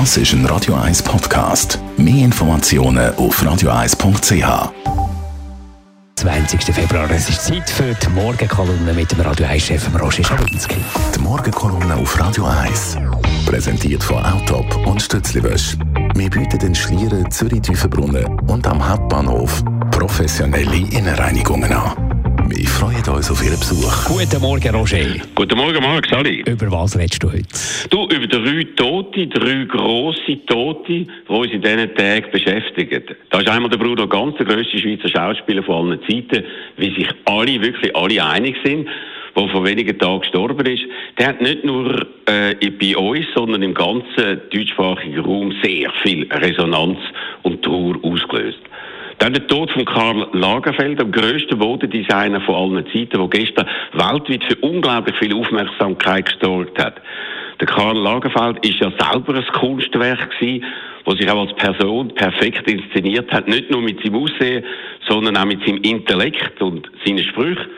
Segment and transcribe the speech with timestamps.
[0.00, 1.78] Das ist ein Radio 1 Podcast.
[1.96, 4.72] Mehr Informationen auf radio1.ch.
[6.16, 6.64] 20.
[6.74, 7.08] Februar.
[7.12, 10.78] Es ist Zeit für die Morgenkolumne mit dem Radio 1-Chef Roger Schawinski.
[11.14, 12.98] Die Morgenkolumne auf Radio 1.
[13.46, 15.76] Präsentiert von Autop und Stützliwösch.
[16.16, 22.13] Wir bieten den Schlieren, Zürich-Tüfenbrunnen und am Hauptbahnhof professionelle Innenreinigungen an.
[22.46, 24.04] Wir freuen uns auf Ihren Besuch.
[24.04, 24.98] Guten Morgen, Roger.
[25.34, 26.42] Guten Morgen, Marc, Sali.
[26.46, 27.44] Über was redest du heute?
[27.88, 33.02] Du, über drei Tote, drei grosse Tote, die uns in diesen Tagen beschäftigen.
[33.30, 36.44] Da ist einmal der Bruno Ganz, der grösste Schweizer Schauspieler von allen Zeiten,
[36.76, 38.88] wie sich alle, wirklich alle einig sind
[39.36, 40.84] der vor wenigen Tagen gestorben ist,
[41.18, 46.98] der hat nicht nur äh, bei uns, sondern im ganzen deutschsprachigen Raum sehr viel Resonanz
[47.42, 48.53] und Trauer ausgelöst.
[49.24, 54.44] Dann der Tod von Karl Lagerfeld, dem grössten Modedesigner von allen Zeiten, der gestern weltweit
[54.44, 57.00] für unglaublich viel Aufmerksamkeit gesorgt hat.
[57.58, 60.66] Der Karl Lagerfeld ist ja selber ein Kunstwerk gewesen,
[61.06, 64.62] das sich auch als Person perfekt inszeniert hat, nicht nur mit seinem Aussehen,
[65.08, 67.70] sondern auch mit seinem Intellekt und seinen Sprüchen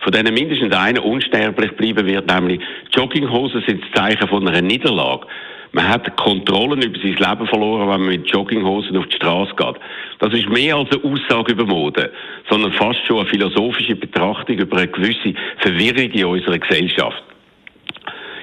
[0.00, 2.60] von denen mindestens einer unsterblich bleiben wird, nämlich
[2.94, 5.26] Jogginghosen sind das Zeichen von einer Niederlage.
[5.74, 9.74] Man hat Kontrollen über sein Leben verloren, wenn man mit Jogginghosen auf die Straße geht.
[10.20, 12.12] Das ist mehr als eine Aussage über Mode,
[12.48, 17.24] sondern fast schon eine philosophische Betrachtung über eine gewisse Verwirrung in unserer Gesellschaft.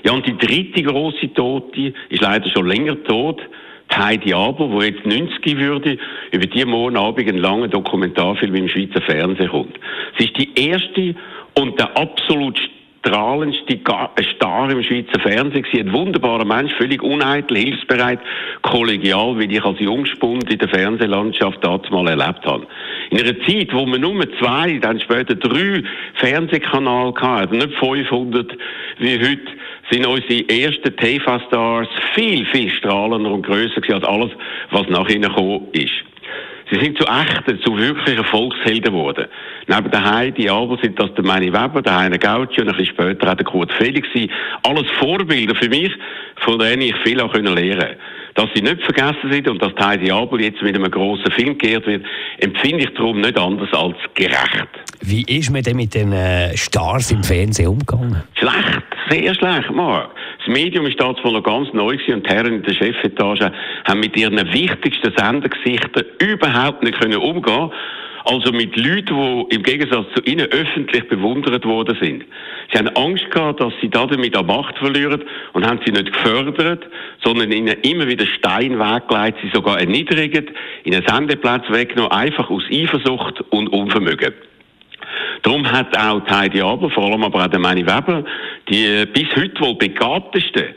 [0.04, 3.40] Ja, und die dritte große Tote ist leider schon länger tot.
[3.90, 5.98] Die Heidi Aber, die jetzt 90 würde,
[6.32, 9.80] über die morgen Abend einen langen Dokumentarfilm im Schweizer Fernsehen kommt.
[10.18, 11.16] Sie ist die erste
[11.58, 12.60] und der absolut
[13.04, 13.80] strahlendste
[14.36, 15.88] Star im Schweizer Fernsehen gewesen.
[15.88, 18.20] Ein wunderbarer Mensch, völlig uneitel, hilfsbereit,
[18.62, 22.68] kollegial, wie ich als Jungspund in der Fernsehlandschaft damals mal erlebt habe.
[23.10, 25.84] In einer Zeit, wo man nur zwei, dann später drei
[26.16, 28.52] Fernsehkanäle hatte, nicht 500
[29.00, 29.52] wie heute,
[29.90, 34.32] sind unsere ersten TV-Stars viel, viel strahlender und grösser als alles,
[34.70, 36.04] was nach ihnen gekommen ist.
[36.72, 39.28] Sie sind zu echten, zu wirklichen Volkshelden geworden.
[39.73, 42.93] Neben der Heidi Albert sind das der Manny Weber, der Heine Gauci und ein bisschen
[42.93, 44.05] später auch der Kurt Felix.
[44.64, 45.92] Alles Vorbilder für mich,
[46.43, 47.98] von denen ich viel auch lernen konnte.
[48.33, 51.87] Dass sie nicht vergessen sind und dass Heidi Abel jetzt mit einem grossen Film geehrt
[51.87, 52.05] wird,
[52.39, 54.67] empfinde ich darum nicht anders als gerecht.
[54.99, 58.23] Wie ist man denn mit den äh, Stars im Fernsehen umgegangen?
[58.33, 60.11] Schlecht, sehr schlecht, Marc.
[60.39, 63.52] Das Medium ist dazu noch ganz neu gewesen und die Herren in der Chefetage
[63.86, 67.71] haben mit ihren wichtigsten Sendergesichtern überhaupt nicht können umgehen
[68.26, 72.26] also mit Leuten, die im Gegensatz zu ihnen öffentlich bewundert worden sind.
[72.71, 75.23] Sie haben Angst gehabt, dass sie damit an Macht verlieren
[75.54, 76.86] und haben sie nicht gefördert,
[77.23, 80.52] sondern ihnen immer wieder Stein weggelegt, sie sogar erniedrigt,
[80.83, 84.33] ihnen Sendeplatz weggenommen, einfach aus Eifersucht und Unvermögen.
[85.43, 88.23] Darum hat auch Heidi Aber, vor allem aber auch der Manny Weber,
[88.70, 90.76] die bis heute wohl begabtesten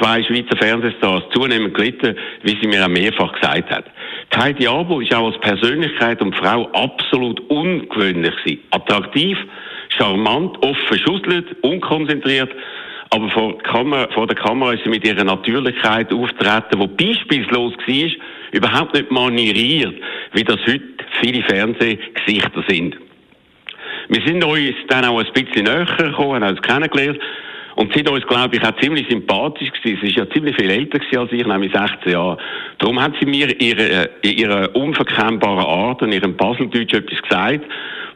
[0.00, 3.84] zwei Schweizer Fernsehstars zunehmend gelitten, wie sie mir auch mehrfach gesagt hat.
[4.36, 8.62] Heidi Abo ist auch als Persönlichkeit und Frau absolut ungewöhnlich gewesen.
[8.70, 9.36] Attraktiv,
[9.90, 12.50] charmant, offen schusselt, unkonzentriert,
[13.10, 18.10] aber vor, Kamera, vor, der Kamera ist sie mit ihrer Natürlichkeit auftreten, die beispielslos war,
[18.52, 19.94] überhaupt nicht manieriert,
[20.32, 20.84] wie das heute
[21.20, 22.96] viele Fernsehgesichter sind.
[24.08, 27.18] Wir sind uns dann auch ein bisschen näher gekommen, haben uns kennengelernt
[27.76, 29.98] und sind uns, glaube ich, auch ziemlich sympathisch gewesen.
[30.02, 32.38] Sie ist ja ziemlich viel älter als ich, nämlich 16 Jahre.
[32.78, 37.64] Darum hat sie mir ihre, äh, ihre unverkennbare Art und ihrem Baseldeutsch etwas gesagt,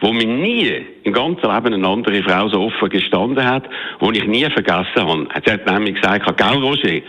[0.00, 3.64] wo mir nie im ganzen Leben eine andere Frau so offen gestanden hat,
[4.00, 5.28] wo ich nie vergessen habe.
[5.44, 7.00] Sie hat nämlich gesagt, gell, Roger,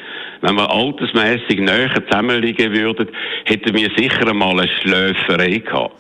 [0.46, 3.08] wenn wir altersmäßig näher zusammenliegen würden,
[3.46, 5.96] hätten wir sicher einmal eine Schläferei gehabt.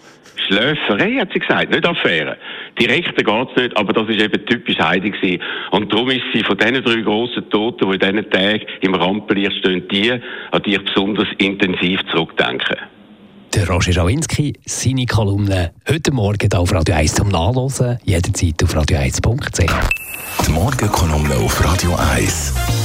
[0.47, 2.37] Schläferei, hat sie gesagt, nicht Affäre.
[2.79, 5.41] Direkter geht's nicht, aber das ist eben typisch Heidi gewesen.
[5.71, 9.57] Und darum ist sie von diesen drei grossen Toten, die in diesen Tagen im Rampenlicht
[9.59, 12.77] stehen, die, an die ich besonders intensiv zurückdenke.
[13.55, 20.45] Der Roger Schawinski, seine Kolumne heute Morgen auf Radio 1 zum Nachlesen, jederzeit auf radio1.ch.
[20.45, 22.84] Die Morgenkolumne auf Radio 1.